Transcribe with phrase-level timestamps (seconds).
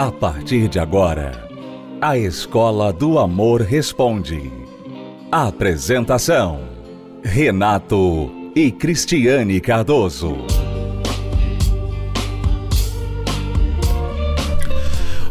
[0.00, 1.46] A partir de agora,
[2.00, 4.50] a Escola do Amor Responde.
[5.30, 6.66] Apresentação:
[7.22, 10.38] Renato e Cristiane Cardoso.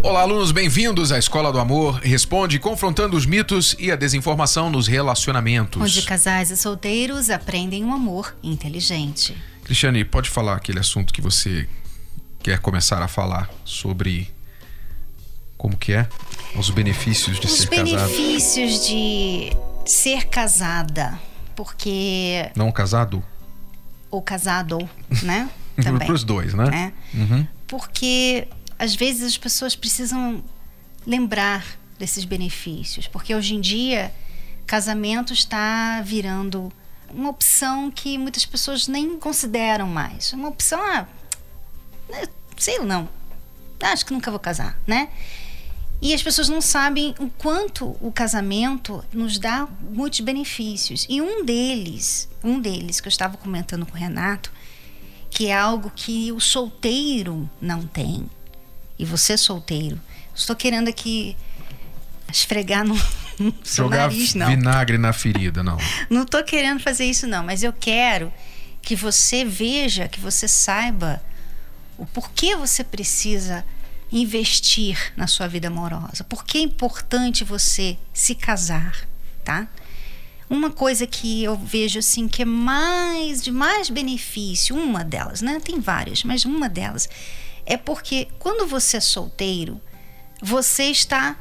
[0.04, 4.86] Olá, alunos, bem-vindos à Escola do Amor Responde, confrontando os mitos e a desinformação nos
[4.86, 5.82] relacionamentos.
[5.82, 9.36] Onde casais e solteiros aprendem um amor inteligente.
[9.64, 11.68] Cristiane, pode falar aquele assunto que você
[12.44, 14.30] quer começar a falar sobre
[15.60, 16.08] como que é?
[16.56, 18.08] Os benefícios de Os ser casado.
[18.08, 19.52] benefícios de
[19.86, 21.20] ser casada,
[21.54, 23.22] porque Não casado?
[24.10, 24.90] ou casado,
[25.22, 25.50] né?
[25.76, 26.08] Também.
[26.08, 26.66] Para os dois, né?
[26.70, 26.94] né?
[27.14, 27.46] Uhum.
[27.68, 28.48] Porque
[28.80, 30.42] às vezes as pessoas precisam
[31.06, 31.66] lembrar
[32.00, 34.14] desses benefícios, porque hoje em dia
[34.66, 36.72] casamento está virando
[37.14, 40.32] uma opção que muitas pessoas nem consideram mais.
[40.32, 41.06] Uma opção, ah,
[42.10, 42.24] né,
[42.58, 43.10] sei não,
[43.82, 45.10] acho que nunca vou casar, né?
[46.02, 51.06] E as pessoas não sabem o quanto o casamento nos dá muitos benefícios.
[51.10, 54.52] E um deles, um deles que eu estava comentando com o Renato,
[55.30, 58.26] que é algo que o solteiro não tem.
[58.98, 60.00] E você solteiro,
[60.34, 61.36] estou querendo aqui
[62.32, 62.96] esfregar no,
[63.38, 64.48] no seu Jogar nariz, não.
[64.48, 65.78] vinagre na ferida, não.
[66.10, 68.32] Não tô querendo fazer isso não, mas eu quero
[68.82, 71.22] que você veja, que você saiba
[71.98, 73.66] o porquê você precisa
[74.12, 76.24] investir na sua vida amorosa.
[76.24, 79.08] Por que é importante você se casar,
[79.44, 79.68] tá?
[80.50, 85.60] Uma coisa que eu vejo assim que é mais de mais benefício, uma delas, né?
[85.64, 87.08] Tem várias, mas uma delas
[87.66, 89.80] é porque quando você é solteiro,
[90.42, 91.38] você está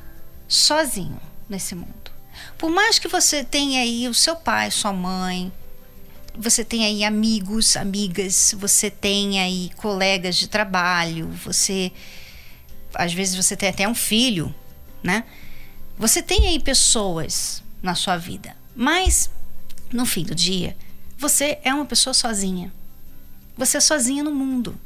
[0.46, 2.12] sozinho nesse mundo.
[2.58, 5.50] Por mais que você tenha aí o seu pai, sua mãe,
[6.36, 11.91] você tem aí amigos, amigas, você tem aí colegas de trabalho, você
[12.99, 14.53] às vezes você tem até um filho,
[15.03, 15.25] né?
[15.97, 19.31] Você tem aí pessoas na sua vida, mas
[19.92, 20.77] no fim do dia,
[21.17, 22.73] você é uma pessoa sozinha.
[23.57, 24.79] Você é sozinha no mundo.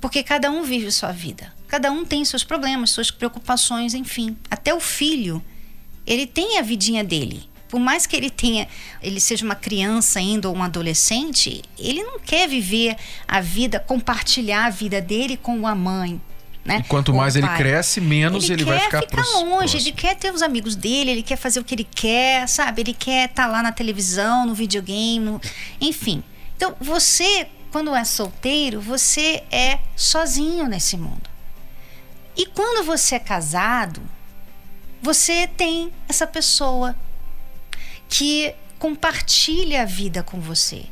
[0.00, 1.52] Porque cada um vive sua vida.
[1.68, 4.36] Cada um tem seus problemas, suas preocupações, enfim.
[4.50, 5.42] Até o filho,
[6.06, 7.48] ele tem a vidinha dele.
[7.68, 8.68] Por mais que ele tenha,
[9.00, 12.96] ele seja uma criança ainda ou um adolescente, ele não quer viver
[13.26, 16.20] a vida, compartilhar a vida dele com a mãe.
[16.64, 16.78] Né?
[16.78, 20.14] E quanto mais ele cresce, menos ele, vai quer ficar, ficar pros- longe, ele quer
[20.14, 22.82] ter os amigos dele, ele quer fazer o que ele quer, sabe?
[22.82, 25.40] Ele quer estar lá na televisão, no videogame, no-
[25.80, 26.22] enfim.
[26.56, 31.28] Então, você, quando é solteiro, você é sozinho nesse mundo.
[32.36, 34.00] E quando você é casado,
[35.02, 36.94] você tem essa pessoa
[38.08, 40.84] que compartilha a vida com você.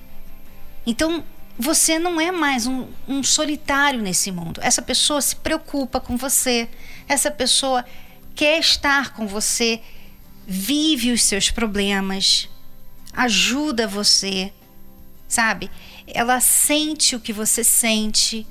[0.84, 1.25] Então,
[1.60, 4.60] você não é mais um, um solitário nesse mundo.
[4.65, 6.66] Essa pessoa se preocupa com você,
[7.06, 7.84] essa pessoa
[8.34, 9.82] quer estar com você,
[10.47, 12.48] vive os seus problemas,
[13.12, 14.50] ajuda você,
[15.28, 15.71] sabe?
[16.06, 18.47] Ela sente o que você sente.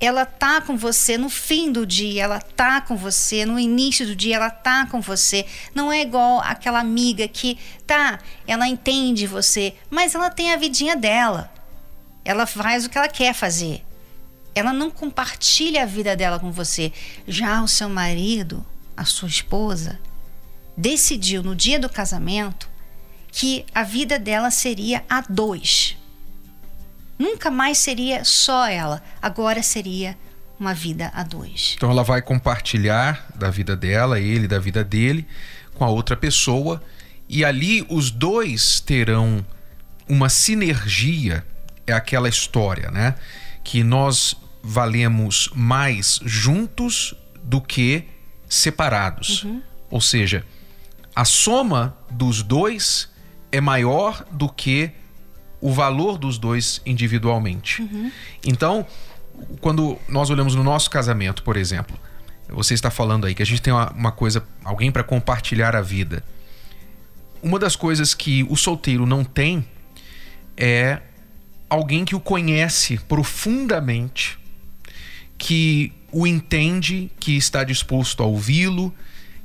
[0.00, 4.16] Ela tá com você no fim do dia, ela tá com você no início do
[4.16, 5.46] dia, ela tá com você.
[5.72, 7.56] Não é igual aquela amiga que
[7.86, 11.53] tá, ela entende você, mas ela tem a vidinha dela.
[12.24, 13.84] Ela faz o que ela quer fazer.
[14.54, 16.92] Ela não compartilha a vida dela com você.
[17.26, 18.64] Já o seu marido,
[18.96, 19.98] a sua esposa,
[20.76, 22.68] decidiu no dia do casamento
[23.30, 25.96] que a vida dela seria a dois.
[27.18, 30.16] Nunca mais seria só ela, agora seria
[30.58, 31.74] uma vida a dois.
[31.76, 35.26] Então ela vai compartilhar da vida dela, ele da vida dele,
[35.74, 36.82] com a outra pessoa,
[37.28, 39.44] e ali os dois terão
[40.08, 41.44] uma sinergia,
[41.86, 43.14] é aquela história, né?
[43.62, 48.08] Que nós valemos mais juntos do que
[48.48, 49.46] separados.
[49.90, 50.44] Ou seja,
[51.14, 53.08] a soma dos dois
[53.52, 54.90] é maior do que
[55.60, 57.82] o valor dos dois individualmente.
[58.44, 58.86] Então,
[59.60, 61.98] quando nós olhamos no nosso casamento, por exemplo,
[62.48, 65.80] você está falando aí que a gente tem uma, uma coisa, alguém para compartilhar a
[65.80, 66.24] vida.
[67.42, 69.66] Uma das coisas que o solteiro não tem
[70.56, 71.00] é
[71.74, 74.38] alguém que o conhece profundamente,
[75.36, 78.94] que o entende, que está disposto a ouvi-lo,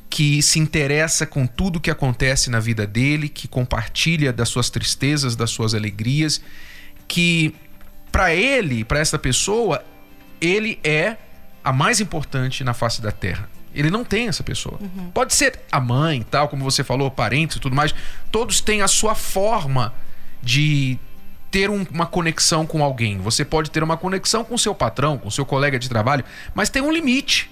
[0.10, 5.36] que se interessa com tudo que acontece na vida dele, que compartilha das suas tristezas,
[5.36, 6.42] das suas alegrias,
[7.08, 7.54] que
[8.12, 9.84] para ele, para essa pessoa,
[10.42, 11.18] ele é
[11.64, 13.50] a mais importante na face da Terra.
[13.74, 14.80] Ele não tem essa pessoa.
[15.14, 17.94] Pode ser a mãe, tal, como você falou, parentes e tudo mais.
[18.32, 19.94] Todos têm a sua forma
[20.42, 20.98] de
[21.52, 23.18] ter um- uma conexão com alguém.
[23.20, 26.24] Você pode ter uma conexão com seu patrão, com seu colega de trabalho,
[26.54, 27.50] mas tem um limite.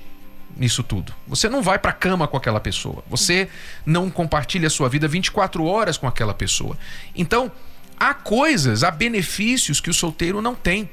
[0.60, 1.14] nisso tudo.
[1.28, 3.04] Você não vai para cama com aquela pessoa.
[3.08, 3.48] Você
[3.86, 6.76] não compartilha a sua vida 24 horas com aquela pessoa.
[7.16, 7.52] Então,
[8.00, 10.90] há coisas, há benefícios que o solteiro não tem.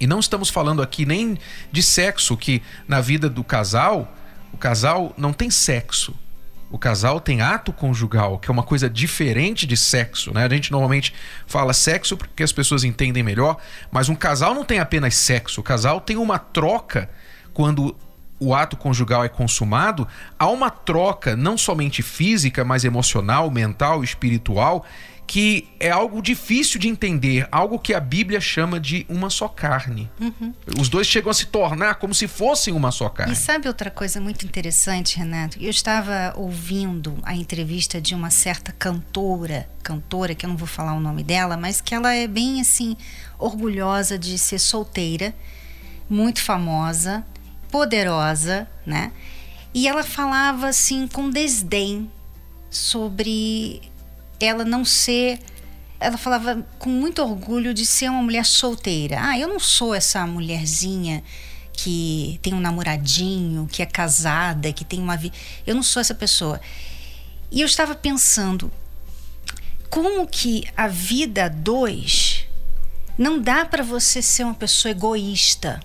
[0.00, 1.38] E não estamos falando aqui nem
[1.70, 4.12] de sexo, que na vida do casal,
[4.52, 6.12] o casal não tem sexo.
[6.70, 10.44] O casal tem ato conjugal, que é uma coisa diferente de sexo, né?
[10.44, 11.12] A gente normalmente
[11.46, 13.56] fala sexo porque as pessoas entendem melhor,
[13.90, 15.60] mas um casal não tem apenas sexo.
[15.60, 17.10] O casal tem uma troca
[17.52, 17.96] quando
[18.38, 20.08] o ato conjugal é consumado,
[20.38, 24.86] há uma troca não somente física, mas emocional, mental, espiritual,
[25.30, 30.10] que é algo difícil de entender, algo que a Bíblia chama de uma só carne.
[30.20, 30.52] Uhum.
[30.76, 33.32] Os dois chegam a se tornar como se fossem uma só carne.
[33.32, 35.56] E sabe outra coisa muito interessante, Renato?
[35.62, 40.94] Eu estava ouvindo a entrevista de uma certa cantora, cantora que eu não vou falar
[40.94, 42.96] o nome dela, mas que ela é bem assim
[43.38, 45.32] orgulhosa de ser solteira,
[46.08, 47.24] muito famosa,
[47.70, 49.12] poderosa, né?
[49.72, 52.10] E ela falava assim com desdém
[52.68, 53.89] sobre
[54.40, 55.38] ela não ser.
[55.98, 59.18] Ela falava com muito orgulho de ser uma mulher solteira.
[59.20, 61.22] Ah, eu não sou essa mulherzinha
[61.72, 65.36] que tem um namoradinho, que é casada, que tem uma vida.
[65.66, 66.60] Eu não sou essa pessoa.
[67.50, 68.72] E eu estava pensando
[69.90, 72.46] como que a vida dois
[73.18, 75.80] não dá para você ser uma pessoa egoísta,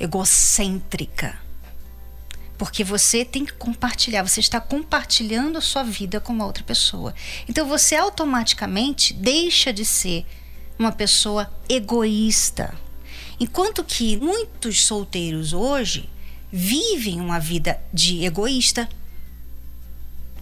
[0.00, 1.47] egocêntrica
[2.58, 7.14] porque você tem que compartilhar, você está compartilhando a sua vida com uma outra pessoa.
[7.48, 10.26] Então você automaticamente deixa de ser
[10.76, 12.74] uma pessoa egoísta.
[13.38, 16.10] Enquanto que muitos solteiros hoje
[16.50, 18.88] vivem uma vida de egoísta,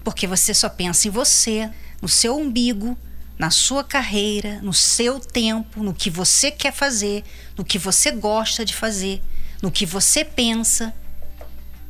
[0.03, 1.71] porque você só pensa em você,
[2.01, 2.97] no seu umbigo,
[3.39, 7.23] na sua carreira, no seu tempo, no que você quer fazer,
[7.59, 9.23] no que você gosta de fazer,
[9.61, 10.95] no que você pensa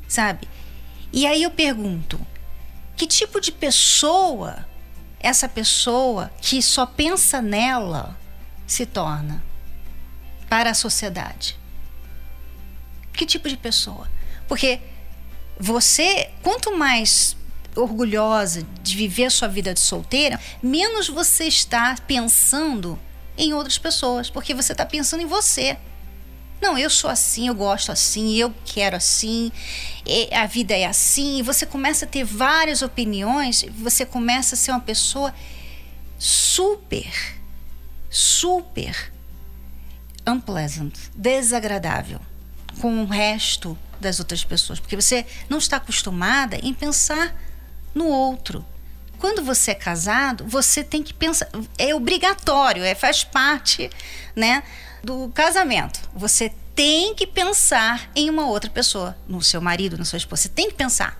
[0.08, 0.48] sabe?
[1.12, 2.18] E aí eu pergunto:
[2.96, 4.66] que tipo de pessoa
[5.18, 8.16] essa pessoa que só pensa nela
[8.66, 9.42] se torna
[10.48, 11.58] para a sociedade?
[13.12, 14.08] Que tipo de pessoa?
[14.46, 14.80] Porque
[15.58, 17.36] você, quanto mais
[17.74, 22.98] orgulhosa de viver a sua vida de solteira, menos você está pensando
[23.36, 25.76] em outras pessoas, porque você está pensando em você.
[26.60, 29.52] Não, eu sou assim, eu gosto assim, eu quero assim,
[30.32, 31.42] a vida é assim.
[31.42, 35.34] Você começa a ter várias opiniões, você começa a ser uma pessoa
[36.18, 37.38] super,
[38.08, 39.12] super
[40.26, 42.20] unpleasant, desagradável
[42.80, 47.34] com o resto das outras pessoas, porque você não está acostumada em pensar
[47.94, 48.64] no outro.
[49.18, 51.48] Quando você é casado, você tem que pensar,
[51.78, 53.88] é obrigatório, é faz parte,
[54.34, 54.62] né?
[55.06, 60.16] Do casamento, você tem que pensar em uma outra pessoa, no seu marido, na sua
[60.16, 60.42] esposa.
[60.42, 61.18] Você tem que pensar.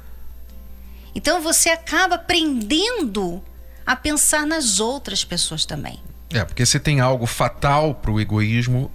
[1.15, 3.43] Então você acaba aprendendo
[3.87, 6.03] a pensar nas outras pessoas também.
[6.31, 8.91] É, porque se tem algo fatal para o egoísmo,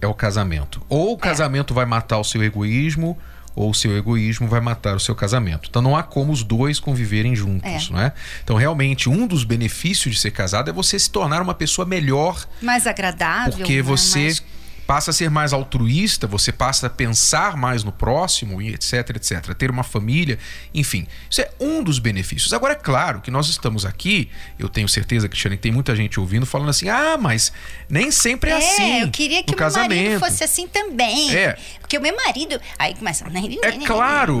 [0.00, 0.80] é o casamento.
[0.88, 1.20] Ou o é.
[1.20, 1.74] casamento é.
[1.74, 3.18] vai matar o seu egoísmo,
[3.56, 5.68] ou o seu egoísmo vai matar o seu casamento.
[5.70, 7.92] Então não há como os dois conviverem juntos, é.
[7.92, 8.12] não é?
[8.44, 12.46] Então realmente um dos benefícios de ser casado é você se tornar uma pessoa melhor,
[12.60, 13.82] mais agradável, porque né?
[13.82, 14.42] você mais
[14.86, 19.54] passa a ser mais altruísta, você passa a pensar mais no próximo, e etc, etc.
[19.54, 20.38] Ter uma família,
[20.72, 21.06] enfim.
[21.28, 22.52] Isso é um dos benefícios.
[22.52, 26.20] Agora, é claro que nós estamos aqui, eu tenho certeza, Cristiane, que tem muita gente
[26.20, 27.52] ouvindo falando assim: ah, mas
[27.88, 29.00] nem sempre é, é assim.
[29.00, 29.90] Eu queria que o casamento.
[29.90, 31.34] meu marido fosse assim também.
[31.34, 31.56] É.
[31.80, 32.60] Porque o meu marido.
[32.78, 33.24] Aí começa.
[33.62, 34.40] É claro.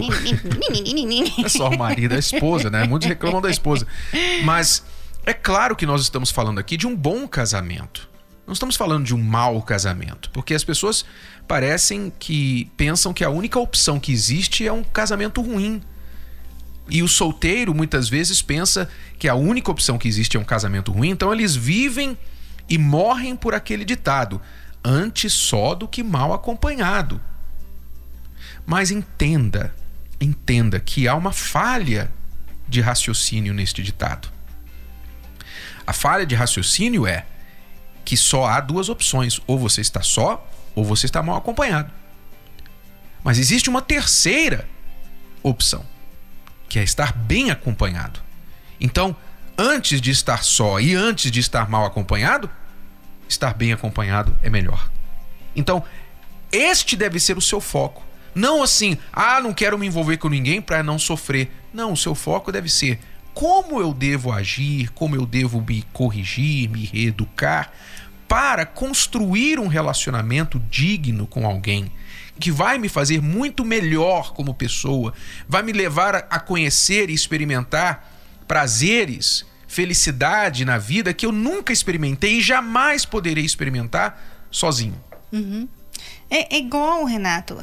[1.44, 2.84] é só o marido, a esposa, né?
[2.84, 3.86] Muitos reclamam da esposa.
[4.44, 4.82] Mas
[5.24, 8.08] é claro que nós estamos falando aqui de um bom casamento.
[8.46, 11.04] Não estamos falando de um mau casamento, porque as pessoas
[11.48, 15.82] parecem que pensam que a única opção que existe é um casamento ruim.
[16.88, 18.88] E o solteiro muitas vezes pensa
[19.18, 22.16] que a única opção que existe é um casamento ruim, então eles vivem
[22.68, 24.40] e morrem por aquele ditado:
[24.84, 27.20] antes só do que mal acompanhado.
[28.64, 29.74] Mas entenda,
[30.20, 32.12] entenda que há uma falha
[32.68, 34.28] de raciocínio neste ditado.
[35.84, 37.26] A falha de raciocínio é
[38.06, 41.92] que só há duas opções: ou você está só, ou você está mal acompanhado.
[43.22, 44.66] Mas existe uma terceira
[45.42, 45.84] opção,
[46.68, 48.20] que é estar bem acompanhado.
[48.80, 49.14] Então,
[49.58, 52.48] antes de estar só e antes de estar mal acompanhado,
[53.28, 54.88] estar bem acompanhado é melhor.
[55.56, 55.82] Então,
[56.52, 58.04] este deve ser o seu foco.
[58.32, 61.50] Não assim, ah, não quero me envolver com ninguém para não sofrer.
[61.72, 63.00] Não, o seu foco deve ser
[63.36, 67.70] como eu devo agir, como eu devo me corrigir, me reeducar
[68.26, 71.92] para construir um relacionamento digno com alguém
[72.40, 75.12] que vai me fazer muito melhor como pessoa,
[75.46, 78.10] vai me levar a conhecer e experimentar
[78.48, 84.98] prazeres, felicidade na vida que eu nunca experimentei e jamais poderei experimentar sozinho.
[85.30, 85.68] Uhum.
[86.30, 87.58] É, é igual, Renato.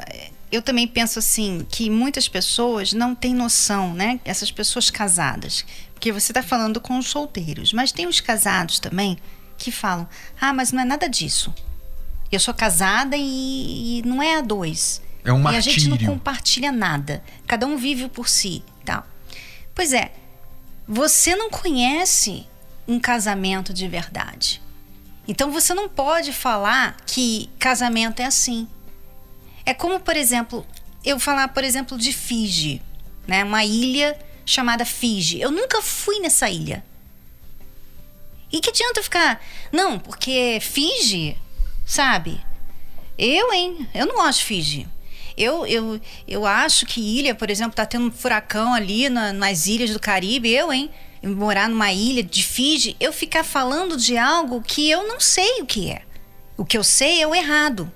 [0.54, 4.20] Eu também penso assim que muitas pessoas não têm noção, né?
[4.24, 9.18] Essas pessoas casadas, porque você está falando com os solteiros, mas tem os casados também
[9.58, 10.08] que falam:
[10.40, 11.52] ah, mas não é nada disso.
[12.32, 15.02] Eu sou casada e, e não é a dois.
[15.26, 15.58] É um martírio.
[15.58, 17.24] E a gente não compartilha nada.
[17.48, 19.08] Cada um vive por si, tal.
[19.74, 20.14] Pois é,
[20.88, 22.46] você não conhece
[22.88, 24.62] um casamento de verdade.
[25.28, 28.68] Então você não pode falar que casamento é assim.
[29.66, 30.66] É como, por exemplo,
[31.04, 32.82] eu falar, por exemplo, de Fiji,
[33.28, 33.44] né?
[33.44, 35.40] Uma ilha chamada Fiji.
[35.40, 36.84] Eu nunca fui nessa ilha.
[38.52, 39.42] E que adianta ficar,
[39.72, 41.38] não, porque Fiji,
[41.86, 42.40] sabe?
[43.18, 43.88] Eu, hein?
[43.94, 44.88] Eu não gosto de Fiji.
[45.36, 49.66] Eu, eu, eu acho que ilha, por exemplo, tá tendo um furacão ali na, nas
[49.66, 50.52] ilhas do Caribe.
[50.52, 50.92] Eu, hein?
[51.30, 55.66] morar numa ilha de Fiji, eu ficar falando de algo que eu não sei o
[55.66, 56.02] que é.
[56.58, 57.92] O que eu sei é o errado.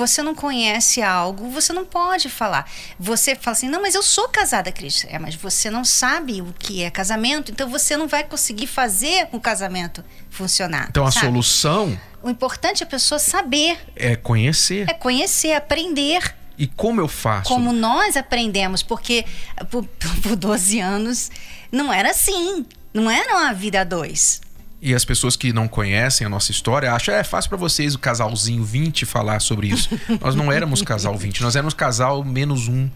[0.00, 2.66] Você não conhece algo, você não pode falar.
[2.98, 5.04] Você fala assim, não, mas eu sou casada, Cris.
[5.06, 9.28] É, mas você não sabe o que é casamento, então você não vai conseguir fazer
[9.30, 10.86] o casamento funcionar.
[10.88, 11.26] Então a sabe?
[11.26, 12.00] solução.
[12.22, 13.78] O importante é a pessoa saber.
[13.94, 14.88] É conhecer.
[14.88, 16.34] É conhecer, aprender.
[16.56, 17.46] E como eu faço?
[17.46, 19.26] Como nós aprendemos, porque
[19.70, 19.84] por,
[20.22, 21.30] por 12 anos
[21.70, 22.64] não era assim.
[22.94, 24.40] Não era uma vida a dois.
[24.82, 27.98] E as pessoas que não conhecem a nossa história acham é fácil para vocês o
[27.98, 29.90] casalzinho 20 falar sobre isso.
[30.20, 32.88] nós não éramos casal 20, nós éramos casal menos um,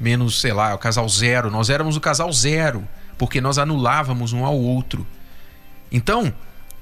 [0.00, 1.50] menos, sei lá, o casal zero.
[1.50, 2.88] Nós éramos o casal zero,
[3.18, 5.06] porque nós anulávamos um ao outro.
[5.92, 6.32] Então,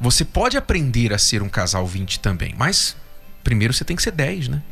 [0.00, 2.96] você pode aprender a ser um casal 20 também, mas
[3.42, 4.62] primeiro você tem que ser 10, né?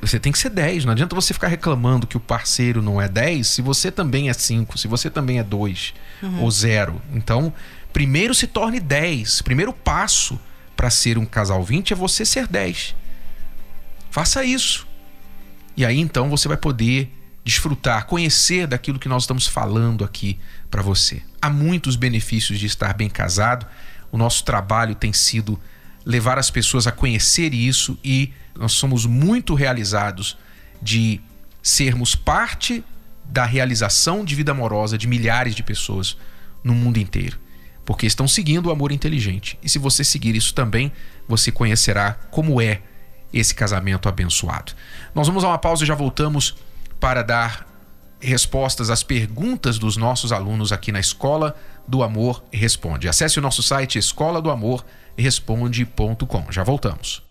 [0.00, 0.84] Você tem que ser 10.
[0.84, 4.32] Não adianta você ficar reclamando que o parceiro não é 10 se você também é
[4.32, 6.42] 5, se você também é 2 uhum.
[6.42, 7.00] ou 0.
[7.12, 7.52] Então,
[7.92, 9.42] primeiro se torne 10.
[9.42, 10.40] Primeiro passo
[10.74, 12.94] para ser um casal 20 é você ser 10.
[14.10, 14.86] Faça isso.
[15.76, 17.12] E aí então você vai poder
[17.44, 20.38] desfrutar, conhecer daquilo que nós estamos falando aqui
[20.70, 21.22] para você.
[21.40, 23.66] Há muitos benefícios de estar bem casado.
[24.10, 25.60] O nosso trabalho tem sido
[26.04, 30.36] levar as pessoas a conhecer isso e nós somos muito realizados
[30.82, 31.20] de
[31.62, 32.84] sermos parte
[33.24, 36.16] da realização de vida amorosa de milhares de pessoas
[36.64, 37.38] no mundo inteiro,
[37.84, 39.58] porque estão seguindo o amor inteligente.
[39.62, 40.90] E se você seguir isso também,
[41.28, 42.82] você conhecerá como é
[43.32, 44.72] esse casamento abençoado.
[45.14, 46.56] Nós vamos a uma pausa e já voltamos
[46.98, 47.66] para dar
[48.20, 53.08] respostas às perguntas dos nossos alunos aqui na Escola do Amor Responde.
[53.08, 54.84] Acesse o nosso site escola do amor
[55.20, 56.50] responde.com.
[56.50, 57.22] Já voltamos.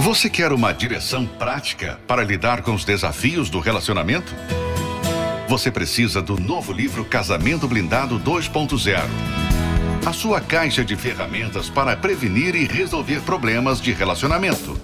[0.00, 4.34] Você quer uma direção prática para lidar com os desafios do relacionamento?
[5.48, 8.98] Você precisa do novo livro Casamento Blindado 2.0.
[10.06, 14.78] A sua caixa de ferramentas para prevenir e resolver problemas de relacionamento.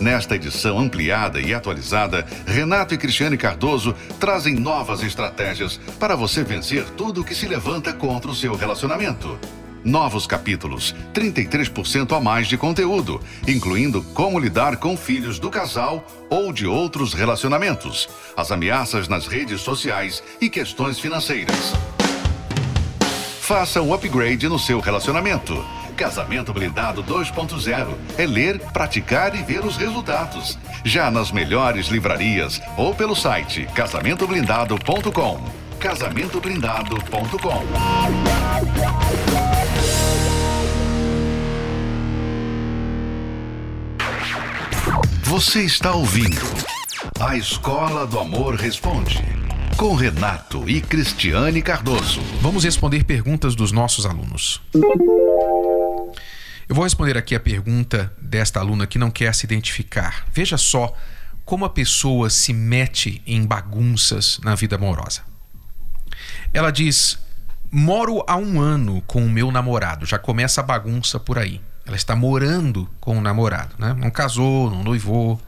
[0.00, 6.84] Nesta edição ampliada e atualizada, Renato e Cristiane Cardoso trazem novas estratégias para você vencer
[6.96, 9.38] tudo que se levanta contra o seu relacionamento.
[9.84, 16.50] Novos capítulos, 33% a mais de conteúdo, incluindo como lidar com filhos do casal ou
[16.50, 21.74] de outros relacionamentos, as ameaças nas redes sociais e questões financeiras.
[23.40, 25.62] Faça um upgrade no seu relacionamento
[26.00, 30.58] Casamento Blindado 2.0 é ler, praticar e ver os resultados.
[30.82, 35.44] Já nas melhores livrarias ou pelo site casamentoblindado.com.
[35.78, 37.66] Casamentoblindado.com.
[45.24, 46.40] Você está ouvindo
[47.20, 49.22] A Escola do Amor Responde
[49.80, 52.20] com Renato e Cristiane Cardoso.
[52.42, 54.60] Vamos responder perguntas dos nossos alunos.
[56.70, 60.24] Eu vou responder aqui a pergunta desta aluna que não quer se identificar.
[60.32, 60.96] Veja só
[61.44, 65.22] como a pessoa se mete em bagunças na vida amorosa.
[66.54, 67.18] Ela diz:
[67.72, 70.06] Moro há um ano com o meu namorado.
[70.06, 71.60] Já começa a bagunça por aí.
[71.84, 73.92] Ela está morando com o namorado, né?
[73.98, 75.40] Não casou, não noivou.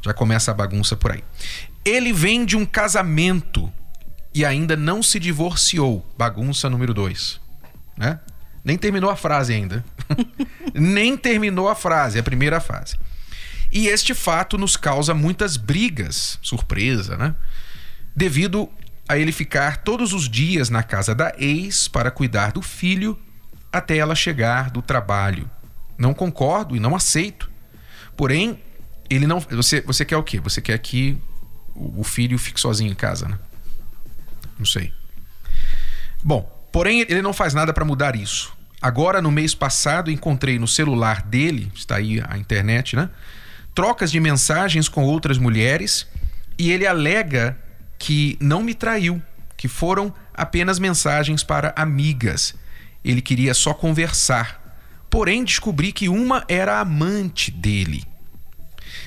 [0.00, 1.22] Já começa a bagunça por aí.
[1.84, 3.70] Ele vem de um casamento
[4.34, 6.10] e ainda não se divorciou.
[6.16, 7.38] Bagunça número dois,
[7.98, 8.18] né?
[8.64, 9.84] Nem terminou a frase ainda.
[10.74, 12.96] Nem terminou a frase, a primeira frase.
[13.70, 17.34] E este fato nos causa muitas brigas, surpresa, né?
[18.16, 18.68] Devido
[19.08, 23.18] a ele ficar todos os dias na casa da ex para cuidar do filho
[23.72, 25.50] até ela chegar do trabalho.
[25.96, 27.50] Não concordo e não aceito.
[28.16, 28.58] Porém,
[29.08, 29.40] ele não.
[29.40, 30.40] Você, você quer o quê?
[30.40, 31.18] Você quer que
[31.74, 33.38] o filho fique sozinho em casa, né?
[34.58, 34.92] Não sei.
[36.22, 38.56] Bom, porém, ele não faz nada para mudar isso.
[38.80, 43.10] Agora, no mês passado, encontrei no celular dele, está aí a internet, né?
[43.74, 46.06] Trocas de mensagens com outras mulheres
[46.58, 47.58] e ele alega
[47.98, 49.20] que não me traiu,
[49.56, 52.54] que foram apenas mensagens para amigas.
[53.04, 54.60] Ele queria só conversar.
[55.10, 58.04] Porém, descobri que uma era amante dele.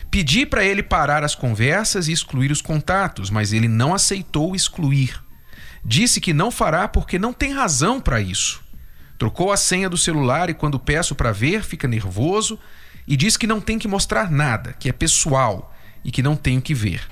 [0.10, 5.22] Pedi para ele parar as conversas e excluir os contatos, mas ele não aceitou excluir.
[5.84, 8.62] Disse que não fará porque não tem razão para isso.
[9.18, 12.58] Trocou a senha do celular e, quando peço para ver, fica nervoso
[13.08, 16.62] e diz que não tem que mostrar nada, que é pessoal e que não tenho
[16.62, 17.08] que ver.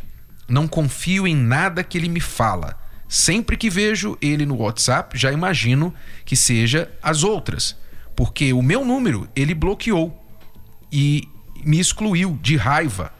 [0.47, 2.77] Não confio em nada que ele me fala.
[3.07, 5.93] Sempre que vejo ele no WhatsApp, já imagino
[6.25, 7.75] que seja as outras,
[8.15, 10.25] porque o meu número ele bloqueou
[10.91, 11.27] e
[11.63, 13.11] me excluiu de raiva.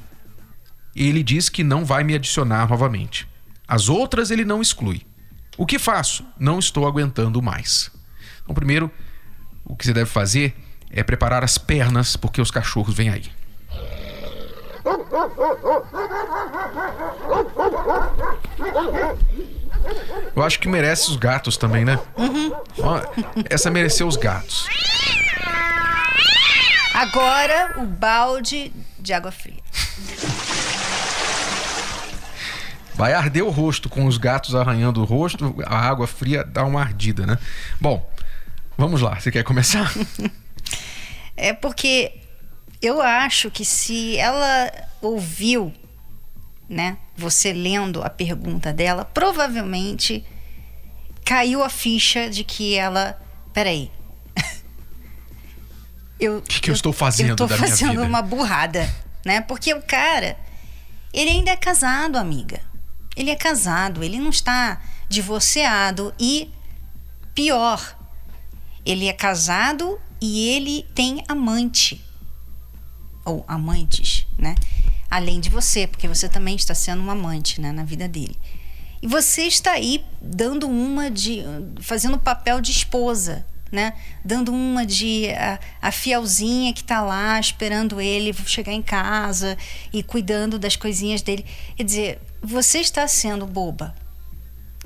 [0.96, 3.28] Ele diz que não vai me adicionar novamente.
[3.68, 5.09] As outras ele não exclui.
[5.60, 6.26] O que faço?
[6.40, 7.92] Não estou aguentando mais.
[8.42, 8.90] Então, primeiro,
[9.66, 10.56] o que você deve fazer
[10.90, 13.30] é preparar as pernas, porque os cachorros vêm aí.
[20.34, 22.00] Eu acho que merece os gatos também, né?
[22.16, 22.54] Uhum.
[22.78, 23.02] Ó,
[23.50, 24.66] essa mereceu os gatos.
[26.94, 29.60] Agora o balde de água fria.
[33.00, 36.82] Vai arder o rosto com os gatos arranhando o rosto, a água fria dá uma
[36.82, 37.38] ardida, né?
[37.80, 38.06] Bom,
[38.78, 39.18] vamos lá.
[39.18, 39.90] Você quer começar?
[41.42, 42.20] É porque
[42.82, 44.70] eu acho que se ela
[45.02, 45.74] ouviu,
[46.68, 50.26] né, você lendo a pergunta dela, provavelmente
[51.24, 53.18] caiu a ficha de que ela,
[53.54, 53.90] peraí.
[56.20, 58.06] Eu, o que, que eu, eu, estou fazendo eu tô da fazendo minha vida?
[58.06, 58.94] uma burrada,
[59.26, 59.40] né?
[59.40, 60.38] Porque o cara,
[61.14, 62.68] ele ainda é casado, amiga.
[63.16, 66.52] Ele é casado, ele não está divorciado e
[67.34, 67.98] pior,
[68.86, 72.04] ele é casado e ele tem amante
[73.26, 74.56] ou amantes, né?
[75.10, 78.38] Além de você, porque você também está sendo um amante, né, na vida dele.
[79.02, 81.42] E você está aí dando uma de
[81.82, 83.94] fazendo o papel de esposa, né?
[84.26, 89.58] Dando uma de a, a fielzinha que está lá esperando ele chegar em casa
[89.94, 91.46] e cuidando das coisinhas dele.
[91.78, 93.96] Quer dizer, você está sendo boba.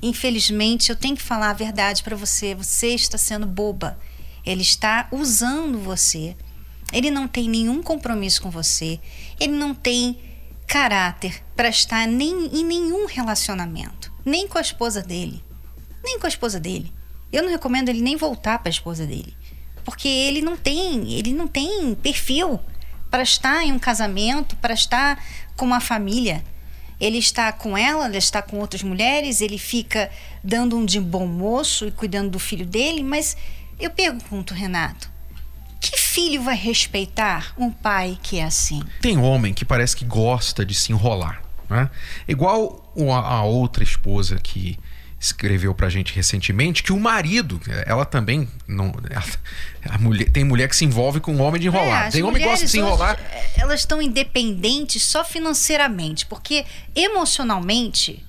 [0.02, 2.54] Infelizmente, eu tenho que falar a verdade para você.
[2.56, 3.98] Você está sendo boba.
[4.46, 6.36] Ele está usando você.
[6.92, 9.00] Ele não tem nenhum compromisso com você.
[9.40, 10.20] Ele não tem
[10.68, 15.44] caráter para estar nem em nenhum relacionamento, nem com a esposa dele,
[16.04, 16.92] nem com a esposa dele.
[17.32, 19.36] Eu não recomendo ele nem voltar para a esposa dele,
[19.84, 22.60] porque ele não tem, ele não tem perfil
[23.10, 25.24] para estar em um casamento, para estar
[25.56, 26.44] com uma família.
[27.04, 30.10] Ele está com ela, ele está com outras mulheres, ele fica
[30.42, 33.36] dando um de bom moço e cuidando do filho dele, mas
[33.78, 35.12] eu pergunto, Renato,
[35.82, 38.82] que filho vai respeitar um pai que é assim?
[39.02, 41.90] Tem homem que parece que gosta de se enrolar, né?
[42.26, 44.80] Igual a outra esposa que
[45.24, 49.24] escreveu pra gente recentemente que o marido, ela também não, ela,
[49.90, 52.08] a mulher, tem mulher que se envolve com um homem de enrolar.
[52.08, 53.16] É, tem homem que gosta de se enrolar.
[53.16, 58.26] Hoje, é, elas estão independentes só financeiramente, porque emocionalmente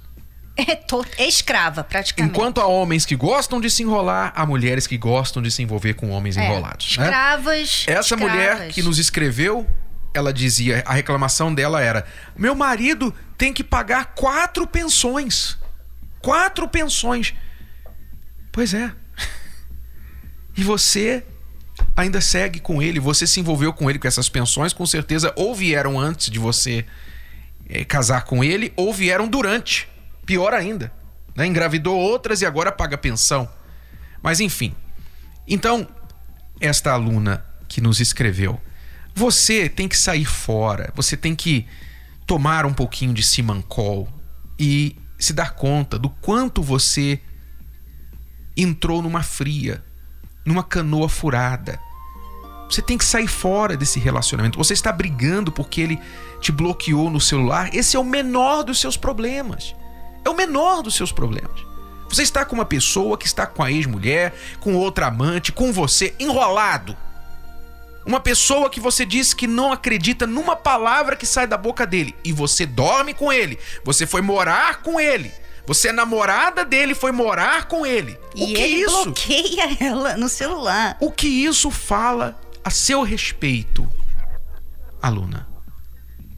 [0.56, 2.32] é, to, é escrava, praticamente.
[2.32, 5.94] Enquanto há homens que gostam de se enrolar, há mulheres que gostam de se envolver
[5.94, 6.96] com homens é, enrolados.
[6.96, 7.04] Né?
[7.04, 7.84] Escravas.
[7.88, 7.94] Né?
[7.94, 8.30] Essa escravas.
[8.30, 9.66] mulher que nos escreveu,
[10.14, 15.58] ela dizia, a reclamação dela era: meu marido tem que pagar quatro pensões.
[16.24, 17.34] Quatro pensões.
[18.50, 18.90] Pois é.
[20.56, 21.22] E você
[21.94, 25.54] ainda segue com ele, você se envolveu com ele com essas pensões, com certeza ou
[25.54, 26.86] vieram antes de você
[27.68, 29.86] é, casar com ele, ou vieram durante.
[30.24, 30.90] Pior ainda.
[31.36, 31.46] Né?
[31.46, 33.46] Engravidou outras e agora paga pensão.
[34.22, 34.74] Mas enfim.
[35.46, 35.86] Então,
[36.58, 38.58] esta aluna que nos escreveu,
[39.14, 41.66] você tem que sair fora, você tem que
[42.26, 44.08] tomar um pouquinho de Simancol
[44.58, 47.20] e se dar conta do quanto você
[48.56, 49.84] entrou numa fria,
[50.44, 51.78] numa canoa furada.
[52.68, 54.58] Você tem que sair fora desse relacionamento.
[54.58, 56.00] Você está brigando porque ele
[56.40, 57.74] te bloqueou no celular.
[57.74, 59.74] Esse é o menor dos seus problemas.
[60.24, 61.64] É o menor dos seus problemas.
[62.08, 66.14] Você está com uma pessoa que está com a ex-mulher, com outra amante, com você,
[66.18, 66.96] enrolado.
[68.06, 72.14] Uma pessoa que você diz que não acredita numa palavra que sai da boca dele
[72.24, 75.32] e você dorme com ele, você foi morar com ele,
[75.66, 78.18] Você é namorada dele, foi morar com ele.
[78.34, 79.04] E o que ele isso?
[79.04, 80.96] bloqueia ela no celular.
[81.00, 83.88] O que isso fala a seu respeito,
[85.02, 85.48] aluna?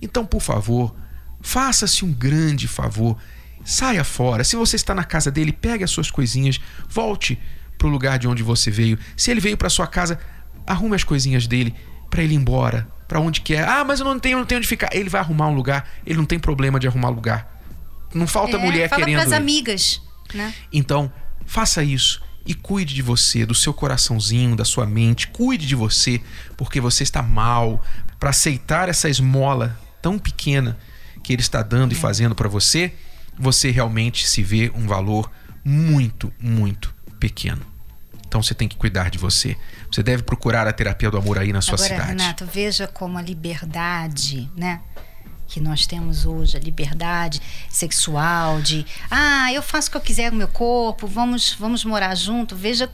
[0.01, 0.95] Então, por favor,
[1.41, 3.17] faça-se um grande favor.
[3.65, 4.45] Saia fora.
[4.45, 7.37] Se você está na casa dele, pegue as suas coisinhas, volte
[7.77, 8.97] para o lugar de onde você veio.
[9.17, 10.21] Se ele veio para sua casa,
[10.67, 11.75] arrume as coisinhas dele
[12.11, 13.67] para ele ir embora, para onde quer.
[13.69, 14.89] Ah, mas eu não tenho, não tenho onde ficar.
[14.93, 15.89] Ele vai arrumar um lugar.
[16.05, 17.61] Ele não tem problema de arrumar lugar.
[18.15, 19.17] Não falta É, mulher fala querendo.
[19.21, 19.37] pras ele.
[19.37, 20.03] amigas,
[20.35, 20.55] né?
[20.73, 21.13] Então,
[21.45, 25.27] faça isso e cuide de você, do seu coraçãozinho, da sua mente.
[25.29, 26.21] Cuide de você,
[26.57, 27.83] porque você está mal.
[28.19, 30.79] Para aceitar essa esmola tão pequena
[31.23, 32.93] que ele está dando e fazendo para você,
[33.39, 35.31] você realmente se vê um valor
[35.65, 37.61] muito, muito pequeno.
[38.37, 39.57] Então você tem que cuidar de você.
[39.91, 42.11] Você deve procurar a terapia do amor aí na sua Agora, cidade.
[42.11, 44.83] Renato, veja como a liberdade, né?
[45.49, 50.29] Que nós temos hoje, a liberdade sexual de, ah, eu faço o que eu quiser
[50.29, 52.55] com o meu corpo, vamos, vamos morar junto.
[52.55, 52.93] Veja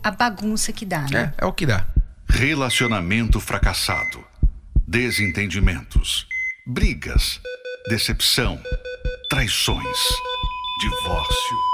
[0.00, 1.32] a bagunça que dá, né?
[1.38, 1.88] É, é o que dá.
[2.28, 4.24] Relacionamento fracassado.
[4.86, 6.24] Desentendimentos.
[6.64, 7.40] Brigas.
[7.88, 8.62] Decepção.
[9.28, 9.98] Traições.
[10.80, 11.73] Divórcio.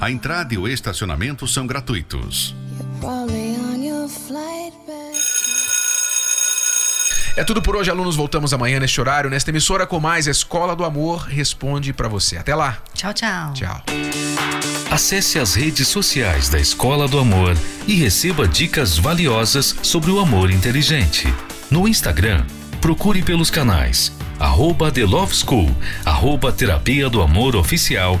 [0.00, 2.54] A entrada e o estacionamento são gratuitos.
[7.36, 8.16] É tudo por hoje, alunos.
[8.16, 12.36] Voltamos amanhã neste horário, nesta emissora com mais Escola do Amor responde para você.
[12.36, 12.78] Até lá.
[12.94, 13.52] Tchau, tchau.
[13.54, 13.82] Tchau.
[14.90, 17.56] Acesse as redes sociais da Escola do Amor
[17.86, 21.32] e receba dicas valiosas sobre o amor inteligente.
[21.70, 22.44] No Instagram,
[22.80, 28.20] procure pelos canais arroba The Love School, arroba Terapia do Amor Oficial